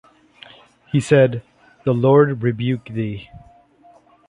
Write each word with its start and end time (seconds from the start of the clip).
He 0.91 0.99
said 0.99 1.43
“The 1.85 1.93
Lord 1.93 2.41
rebuke 2.41 2.85
thee.” 2.85 3.29